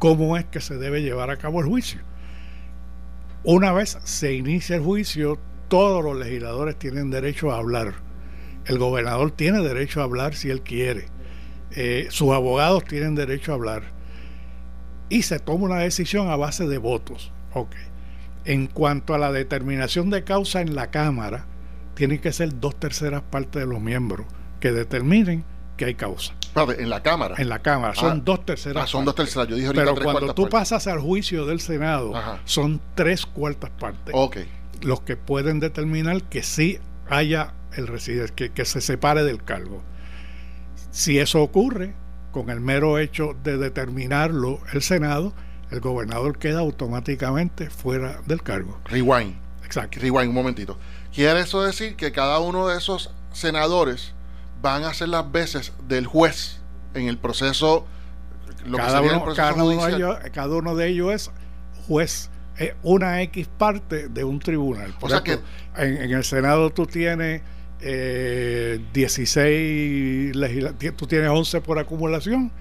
[0.00, 2.00] cómo es que se debe llevar a cabo el juicio.
[3.44, 7.94] Una vez se inicia el juicio, todos los legisladores tienen derecho a hablar.
[8.66, 11.06] El gobernador tiene derecho a hablar si él quiere.
[11.76, 13.84] Eh, sus abogados tienen derecho a hablar.
[15.08, 17.32] Y se toma una decisión a base de votos.
[17.52, 17.93] Okay.
[18.44, 21.46] En cuanto a la determinación de causa en la Cámara,
[21.94, 24.26] tienen que ser dos terceras partes de los miembros
[24.60, 25.44] que determinen
[25.76, 26.34] que hay causa.
[26.78, 27.34] en la Cámara.
[27.38, 28.84] En la Cámara, son ah, dos terceras.
[28.84, 32.12] Ah, son dos terceras, yo dije Pero cuando tú pasas al juicio del Senado,
[32.44, 34.14] son tres cuartas partes.
[34.16, 34.38] Ok.
[34.82, 36.78] Los que pueden determinar que sí
[37.08, 39.82] haya el residente, que, que se separe del cargo.
[40.90, 41.94] Si eso ocurre,
[42.30, 45.32] con el mero hecho de determinarlo el Senado,
[45.70, 48.80] el gobernador queda automáticamente fuera del cargo.
[48.86, 49.36] Rewind.
[49.64, 49.98] Exacto.
[50.00, 50.78] Rewind, un momentito.
[51.12, 54.12] ¿Quiere eso decir que cada uno de esos senadores
[54.62, 56.58] van a ser las veces del juez
[56.94, 57.86] en el proceso?
[58.76, 59.52] cada, uno, cada,
[60.56, 61.30] uno de ellos, es
[61.86, 64.94] juez es una X parte de un tribunal.
[65.00, 65.38] o sea que
[65.76, 67.42] en, el Senado tú tienes
[67.80, 72.52] eh, 16 legisladores, tú tienes 11 por acumulación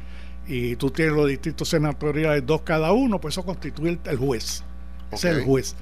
[0.47, 4.63] y tú tienes los distritos senatoriales, dos cada uno, pues eso constituye el, juez.
[5.11, 5.75] Es el juez.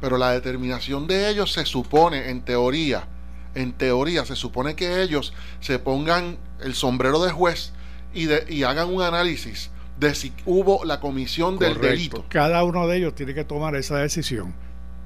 [0.00, 3.06] Pero la determinación de ellos se supone, en teoría,
[3.54, 7.72] en teoría, se supone que ellos se pongan el sombrero de juez
[8.14, 12.24] y, de, y hagan un análisis de si hubo la comisión del delito.
[12.28, 14.54] Cada uno de ellos tiene que tomar esa decisión.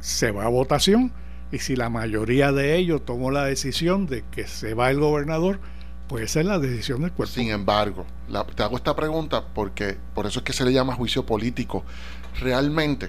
[0.00, 1.12] Se va a votación
[1.50, 5.60] y si la mayoría de ellos tomó la decisión de que se va el gobernador,
[6.12, 7.32] Puede ser la decisión del cuerpo.
[7.32, 8.04] Sin embargo,
[8.54, 11.84] te hago esta pregunta porque por eso es que se le llama juicio político.
[12.38, 13.08] Realmente,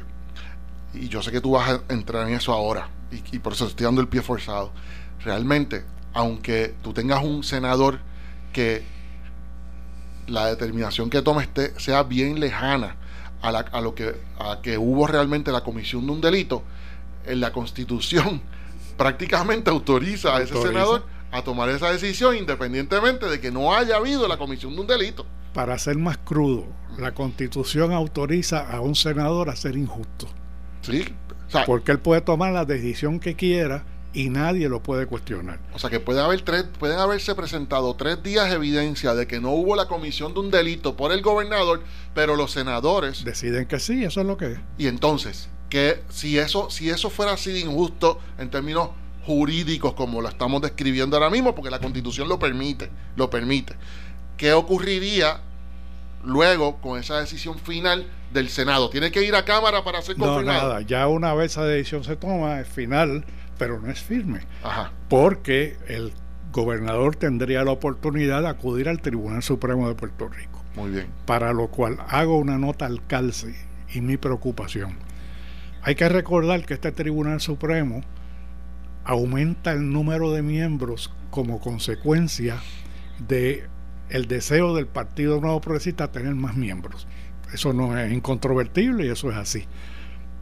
[0.93, 3.83] y yo sé que tú vas a entrar en eso ahora, y, por eso estoy
[3.83, 4.71] dando el pie forzado,
[5.19, 7.99] realmente, aunque tú tengas un senador
[8.53, 8.85] que
[10.27, 12.95] la determinación que tome esté, sea bien lejana
[13.41, 16.63] a, a lo que, a que hubo realmente la comisión de un delito,
[17.25, 18.41] en la constitución
[18.97, 24.27] prácticamente autoriza a ese senador a tomar esa decisión independientemente de que no haya habido
[24.27, 25.25] la comisión de un delito.
[25.53, 26.67] Para ser más crudo,
[26.97, 30.27] la constitución autoriza a un senador a ser injusto.
[30.81, 31.05] Sí,
[31.65, 35.59] porque él puede tomar la decisión que quiera y nadie lo puede cuestionar.
[35.73, 39.39] O sea que puede haber tres, pueden haberse presentado tres días de evidencia de que
[39.39, 41.81] no hubo la comisión de un delito por el gobernador,
[42.13, 44.59] pero los senadores deciden que sí, eso es lo que es.
[44.77, 48.89] Y entonces, que si eso, si eso fuera así de injusto en términos
[49.25, 53.75] jurídicos como lo estamos describiendo ahora mismo, porque la constitución lo permite, lo permite.
[54.37, 55.41] ¿Qué ocurriría
[56.23, 58.89] luego con esa decisión final del Senado?
[58.89, 60.61] ¿Tiene que ir a Cámara para ser confirmado?
[60.61, 63.23] No, nada, ya una vez esa decisión se toma, es final,
[63.57, 64.41] pero no es firme.
[64.63, 64.91] Ajá.
[65.07, 66.13] Porque el
[66.51, 70.63] gobernador tendría la oportunidad de acudir al Tribunal Supremo de Puerto Rico.
[70.75, 71.07] Muy bien.
[71.25, 73.55] Para lo cual hago una nota al calce
[73.93, 74.97] y mi preocupación.
[75.81, 78.03] Hay que recordar que este Tribunal Supremo
[79.03, 82.57] aumenta el número de miembros como consecuencia
[83.27, 83.67] de
[84.09, 87.07] el deseo del Partido Nuevo Progresista tener más miembros.
[87.53, 89.65] Eso no es incontrovertible y eso es así.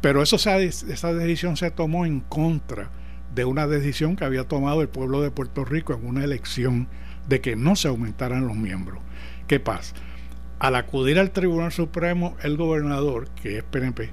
[0.02, 2.90] Pero eso esa decisión se tomó en contra
[3.34, 6.88] de una decisión que había tomado el pueblo de Puerto Rico en una elección
[7.28, 9.00] de que no se aumentaran los miembros.
[9.48, 9.94] ¿Qué pasa?
[10.60, 14.12] Al acudir al Tribunal Supremo el gobernador, que es PNP,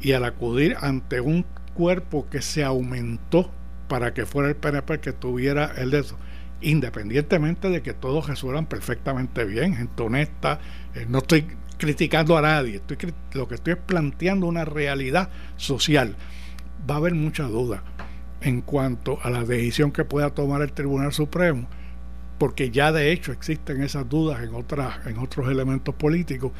[0.00, 3.50] y al acudir ante un cuerpo que se aumentó
[3.92, 6.16] para que fuera el PNP que tuviera el de eso,
[6.62, 10.60] independientemente de que todos resuelvan perfectamente bien, gente honesta,
[10.94, 12.96] eh, no estoy criticando a nadie, estoy,
[13.34, 15.28] lo que estoy es planteando una realidad
[15.58, 16.16] social.
[16.90, 17.82] Va a haber mucha duda
[18.40, 21.68] en cuanto a la decisión que pueda tomar el Tribunal Supremo,
[22.38, 26.52] porque ya de hecho existen esas dudas en, otras, en otros elementos políticos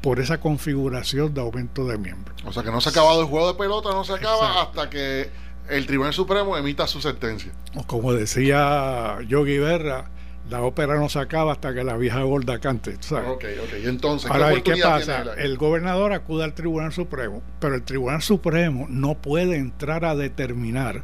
[0.00, 2.40] por esa configuración de aumento de miembros.
[2.44, 4.88] O sea que no se ha acabado el juego de pelota, no se acaba hasta
[4.88, 7.52] que el Tribunal Supremo emita su sentencia.
[7.86, 10.10] Como decía Yogi Berra,
[10.50, 12.96] la ópera no se acaba hasta que la vieja gorda cante.
[13.00, 13.28] ¿sabes?
[13.28, 13.74] Ok, ok.
[13.84, 15.22] Entonces, Ahora, ¿y ¿qué pasa?
[15.24, 15.42] tiene?
[15.42, 21.02] El gobernador acude al Tribunal Supremo, pero el Tribunal Supremo no puede entrar a determinar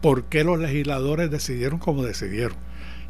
[0.00, 2.56] por qué los legisladores decidieron como decidieron.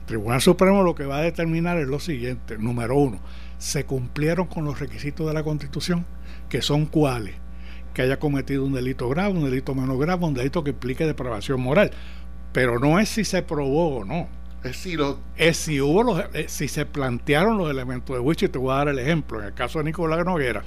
[0.00, 2.58] El Tribunal Supremo lo que va a determinar es lo siguiente.
[2.58, 3.20] Número uno,
[3.58, 6.04] se cumplieron con los requisitos de la Constitución,
[6.48, 7.34] que son cuáles.
[7.96, 11.62] Que haya cometido un delito grave, un delito menos grave, un delito que implique depravación
[11.62, 11.90] moral.
[12.52, 14.28] Pero no es si se probó o no
[14.62, 18.48] Es si lo- es si hubo los, eh, si se plantearon los elementos de y
[18.50, 20.62] te voy a dar el ejemplo, en el caso de Nicolás Noguera,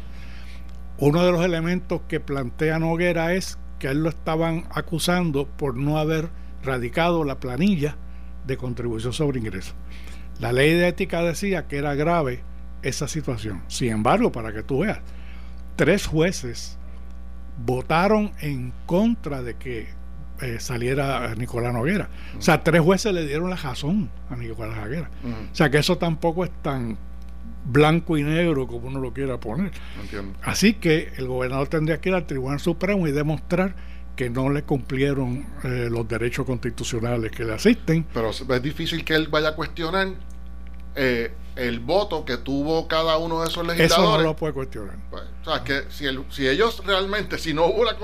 [0.98, 5.76] uno de los elementos que plantea Noguera es que a él lo estaban acusando por
[5.78, 6.30] no haber
[6.64, 7.96] radicado la planilla
[8.48, 9.76] de contribución sobre ingresos.
[10.40, 12.42] La ley de ética decía que era grave
[12.82, 13.62] esa situación.
[13.68, 14.98] Sin embargo, para que tú veas,
[15.76, 16.79] tres jueces
[17.66, 19.90] votaron en contra de que
[20.42, 22.10] eh, saliera Nicolás Noguera.
[22.38, 25.10] O sea, tres jueces le dieron la razón a Nicolás Noguera.
[25.52, 26.98] O sea, que eso tampoco es tan
[27.66, 29.72] blanco y negro como uno lo quiera poner.
[30.02, 30.38] entiendo.
[30.44, 33.76] Así que el gobernador tendría que ir al Tribunal Supremo y demostrar
[34.16, 38.06] que no le cumplieron eh, los derechos constitucionales que le asisten.
[38.14, 40.10] Pero es difícil que él vaya a cuestionar
[40.96, 44.26] eh, el voto que tuvo cada uno de esos Eso no legisladores.
[44.26, 44.96] lo puede cuestionar.
[45.12, 47.96] Pues, o sea, que si, el- si ellos realmente, si no hubo la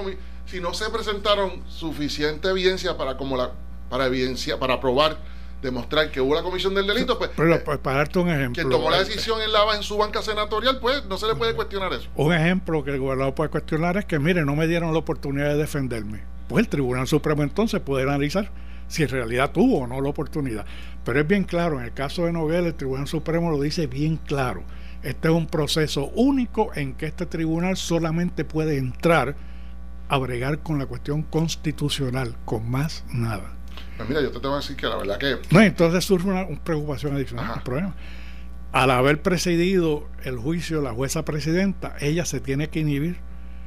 [0.46, 3.52] si no se presentaron suficiente evidencia para como la
[3.90, 5.18] para evidencia para probar
[5.62, 8.54] demostrar que hubo la comisión del delito, pues Pero eh, pues, para darte un ejemplo.
[8.54, 11.36] quien tomó la eh, decisión en la en su banca senatorial, pues no se le
[11.36, 12.08] puede cuestionar eso.
[12.16, 15.48] Un ejemplo que el gobernador puede cuestionar es que, mire, no me dieron la oportunidad
[15.50, 16.22] de defenderme.
[16.48, 18.52] Pues el Tribunal Supremo entonces puede analizar
[18.88, 20.66] si en realidad tuvo o no la oportunidad.
[21.04, 24.18] Pero es bien claro, en el caso de Noguel, el Tribunal Supremo lo dice bien
[24.18, 24.64] claro.
[25.04, 29.36] Este es un proceso único en que este tribunal solamente puede entrar
[30.08, 33.54] a bregar con la cuestión constitucional, con más nada.
[33.98, 36.46] Pues mira, yo te tengo que decir que la verdad que No, entonces surge una,
[36.46, 37.46] una preocupación adicional.
[37.46, 37.56] Ajá.
[37.58, 37.96] El problema.
[38.72, 43.18] Al haber presidido el juicio la jueza presidenta, ella se tiene que inhibir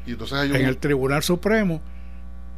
[0.09, 1.83] y entonces hay un en el Tribunal Supremo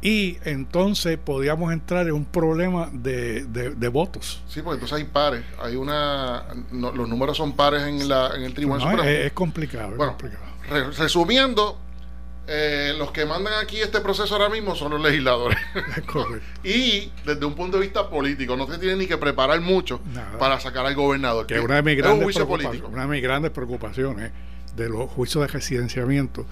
[0.01, 4.41] y entonces podíamos entrar en un problema de, de- de votos.
[4.47, 8.43] sí, porque entonces hay pares, hay una no, los números son pares en la en
[8.43, 9.09] el Tribunal No, Supremo.
[9.09, 10.43] es, es complicado, es Bueno, complicado.
[10.69, 11.77] Re- resumiendo,
[12.47, 15.57] eh, los que mandan aquí este proceso ahora mismo son los legisladores.
[16.63, 20.37] Y desde un punto de vista político, no se tiene ni que preparar mucho Nada.
[20.37, 21.45] para sacar al gobernador.
[21.47, 22.89] Que una de mis es un grandes juicio preocupa- político.
[22.91, 24.31] una de mis grandes preocupaciones
[24.75, 26.45] de los juicios de residenciamiento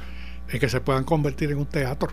[0.48, 2.10] es que se puedan convertir en un teatro.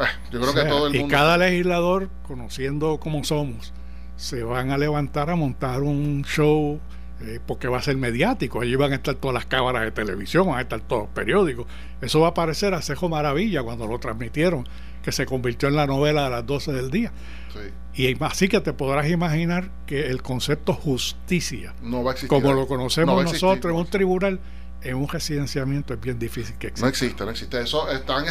[0.00, 1.14] Eh, yo creo O sea, que todo el y mundo.
[1.14, 3.72] cada legislador, conociendo cómo somos,
[4.16, 6.80] se van a levantar a montar un show
[7.20, 8.60] eh, porque va a ser mediático.
[8.60, 11.66] Allí van a estar todas las cámaras de televisión, van a estar todos los periódicos.
[12.00, 14.68] Eso va a parecer a Cejo Maravilla cuando lo transmitieron,
[15.02, 17.12] que se convirtió en la novela de las 12 del día.
[17.52, 22.28] Sí, Y así que te podrás imaginar que el concepto justicia, no va a existir.
[22.28, 24.38] como lo No conocemos nosotros en un tribunal,
[24.82, 26.86] en un residenciamiento es bien difícil que exista.
[26.86, 27.60] No existe, no existe.
[27.60, 28.24] Eso están,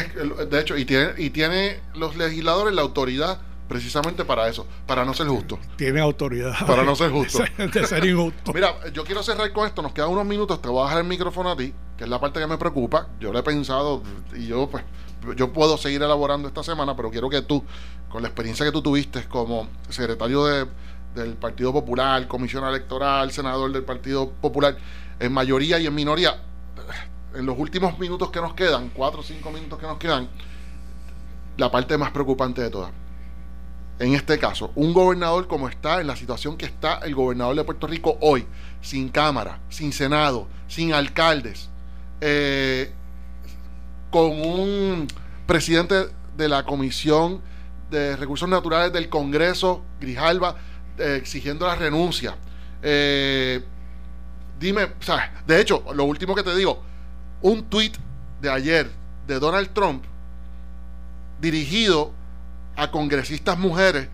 [0.50, 5.12] de hecho, y tiene, y tiene los legisladores la autoridad precisamente para eso, para no
[5.12, 5.58] ser justo.
[5.76, 6.54] Tiene autoridad.
[6.66, 7.40] Para no ser justo.
[7.40, 8.52] de ser- de ser injusto.
[8.54, 11.06] Mira, yo quiero cerrar con esto, nos quedan unos minutos, te voy a dejar el
[11.08, 13.08] micrófono a ti, que es la parte que me preocupa.
[13.20, 14.02] Yo lo he pensado
[14.34, 14.84] y yo pues
[15.36, 17.62] yo puedo seguir elaborando esta semana, pero quiero que tú,
[18.08, 20.66] con la experiencia que tú tuviste como secretario de,
[21.18, 24.76] del Partido Popular, comisionado electoral, senador del Partido Popular,
[25.20, 26.40] en mayoría y en minoría,
[27.34, 30.28] en los últimos minutos que nos quedan, cuatro o cinco minutos que nos quedan,
[31.56, 32.90] la parte más preocupante de todas.
[33.98, 37.64] En este caso, un gobernador como está, en la situación que está el gobernador de
[37.64, 38.46] Puerto Rico hoy,
[38.80, 41.68] sin Cámara, sin Senado, sin alcaldes,
[42.20, 42.92] eh,
[44.10, 45.08] con un
[45.46, 47.42] presidente de la Comisión
[47.90, 50.56] de Recursos Naturales del Congreso, Grijalba,
[50.98, 52.36] eh, exigiendo la renuncia.
[52.82, 53.62] Eh,
[54.58, 56.82] dime, o sea, de hecho, lo último que te digo,
[57.42, 57.96] un tuit
[58.40, 58.90] de ayer
[59.26, 60.04] de Donald Trump
[61.40, 62.12] dirigido
[62.76, 64.08] a congresistas mujeres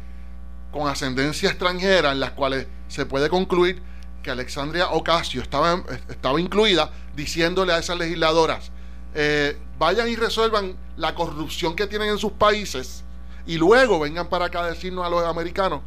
[0.72, 3.82] con ascendencia extranjera en las cuales se puede concluir
[4.22, 8.70] que Alexandria Ocasio estaba, estaba incluida diciéndole a esas legisladoras
[9.14, 13.04] eh, vayan y resuelvan la corrupción que tienen en sus países
[13.46, 15.82] y luego vengan para acá a decirnos a los americanos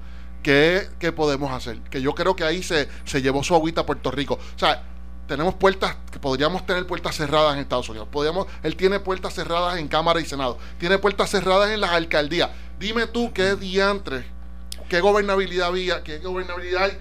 [0.47, 1.79] qué, podemos hacer.
[1.89, 4.35] Que yo creo que ahí se, se llevó su agüita a Puerto Rico.
[4.35, 4.83] O sea,
[5.27, 8.07] tenemos puertas, que podríamos tener puertas cerradas en Estados Unidos.
[8.09, 10.57] Podríamos, él tiene puertas cerradas en Cámara y Senado.
[10.79, 12.49] Tiene puertas cerradas en las alcaldías.
[12.79, 14.25] Dime tú qué diantres,
[14.87, 16.97] qué gobernabilidad había, qué gobernabilidad hay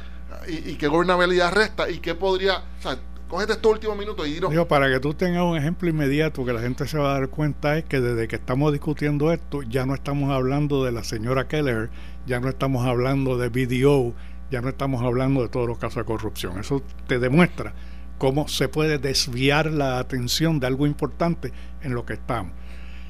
[0.49, 2.65] y, y qué gobernabilidad resta y qué podría.
[2.79, 4.51] O sea, cógete estos últimos minutos y dinos.
[4.51, 7.29] Digo, para que tú tengas un ejemplo inmediato que la gente se va a dar
[7.29, 11.47] cuenta es que desde que estamos discutiendo esto ya no estamos hablando de la señora
[11.47, 11.91] Keller,
[12.27, 14.15] ya no estamos hablando de BDO,
[14.51, 16.59] ya no estamos hablando de todos los casos de corrupción.
[16.59, 17.75] Eso te demuestra
[18.19, 21.53] cómo se puede desviar la atención de algo importante
[21.83, 22.53] en lo que estamos.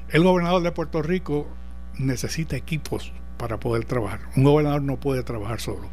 [0.09, 1.47] El gobernador de Puerto Rico
[1.97, 4.21] necesita equipos para poder trabajar.
[4.35, 5.89] Un gobernador no puede trabajar solo.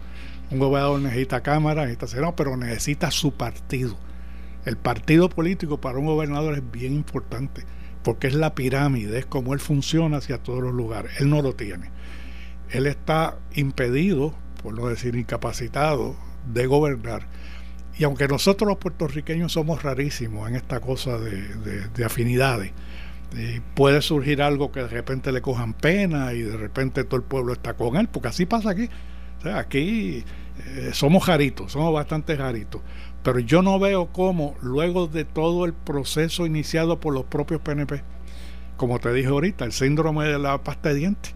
[0.50, 3.96] Un gobernador necesita cámara, necesita senado, pero necesita su partido.
[4.64, 7.64] El partido político para un gobernador es bien importante,
[8.02, 11.20] porque es la pirámide, es como él funciona hacia todos los lugares.
[11.20, 11.90] Él no lo tiene.
[12.74, 16.16] Él está impedido, por no decir incapacitado,
[16.52, 17.28] de gobernar.
[17.96, 22.72] Y aunque nosotros los puertorriqueños somos rarísimos en esta cosa de, afinidades,
[23.36, 27.22] eh, puede surgir algo que de repente le cojan pena y de repente todo el
[27.22, 28.88] pueblo está con él, porque así pasa aquí.
[29.54, 30.24] Aquí
[30.66, 32.80] eh, somos jaritos, somos bastante jaritos.
[33.22, 38.02] Pero yo no veo cómo, luego de todo el proceso iniciado por los propios PNP,
[38.76, 41.34] como te dije ahorita, el síndrome de la pasta de dientes,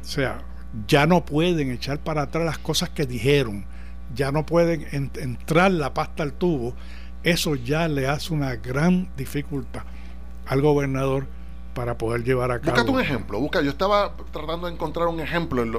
[0.00, 0.47] o sea,
[0.86, 3.64] ya no pueden echar para atrás las cosas que dijeron,
[4.14, 6.74] ya no pueden entrar la pasta al tubo,
[7.22, 9.82] eso ya le hace una gran dificultad
[10.46, 11.26] al gobernador
[11.74, 12.72] para poder llevar a cabo.
[12.72, 13.60] Búscate un ejemplo, busca.
[13.60, 15.74] Yo estaba tratando de encontrar un ejemplo en,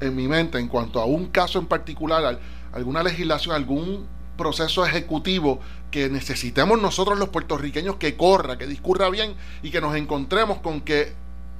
[0.00, 2.38] eh, mi mente en cuanto a un caso en particular,
[2.72, 4.06] alguna legislación, algún
[4.36, 5.60] proceso ejecutivo
[5.90, 10.80] que necesitemos nosotros los puertorriqueños que corra, que discurra bien y que nos encontremos con
[10.80, 11.12] que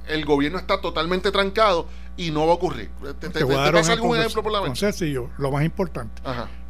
[0.07, 1.87] el gobierno está totalmente trancado
[2.17, 2.89] y no va a ocurrir.
[3.19, 4.79] ¿Te, te, algún ejemplo por la mente?
[4.79, 6.21] sencillo, lo más importante.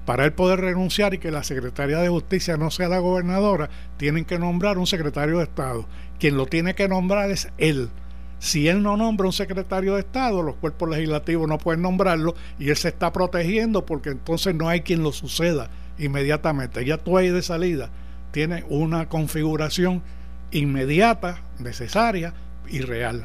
[0.06, 4.24] Para él poder renunciar y que la Secretaría de Justicia no sea la gobernadora, tienen
[4.26, 5.86] que nombrar un secretario de Estado.
[6.20, 7.90] Quien lo tiene que nombrar es él.
[8.38, 12.70] Si él no nombra un secretario de Estado, los cuerpos legislativos no pueden nombrarlo y
[12.70, 16.86] él se está protegiendo porque entonces no hay quien lo suceda inmediatamente.
[16.86, 17.90] Ya tú ahí de salida
[18.32, 20.04] tiene una configuración
[20.52, 22.34] inmediata, necesaria
[22.70, 23.24] y real.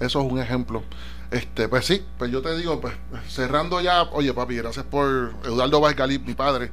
[0.00, 0.82] Eso es un ejemplo.
[1.30, 2.94] Este, pues sí, pues yo te digo, pues
[3.28, 6.70] cerrando ya, oye papi, gracias por Eduardo Valcalip, mi padre,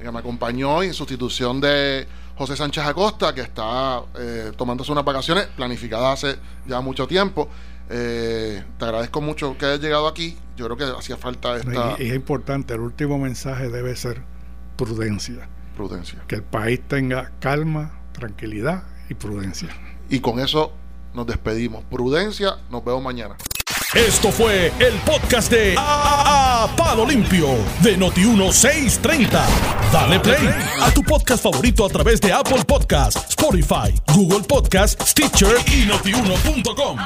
[0.00, 5.46] que me acompañó en sustitución de José Sánchez Acosta, que está eh, tomándose unas vacaciones
[5.46, 7.48] planificadas hace ya mucho tiempo.
[7.88, 10.36] Eh, te agradezco mucho que hayas llegado aquí.
[10.56, 11.96] Yo creo que hacía falta esta.
[11.98, 14.22] Y es importante, el último mensaje debe ser
[14.76, 15.48] prudencia.
[15.76, 16.22] Prudencia.
[16.28, 19.68] Que el país tenga calma, tranquilidad y prudencia.
[20.08, 20.72] Y con eso
[21.16, 21.82] nos despedimos.
[21.84, 23.36] Prudencia, nos vemos mañana.
[23.94, 27.48] Esto fue el podcast de A, Palo Limpio
[27.82, 29.40] de Noti1630.
[29.92, 30.48] Dale play
[30.82, 36.98] a tu podcast favorito a través de Apple Podcasts, Spotify, Google Podcasts, Stitcher y notiuno.com.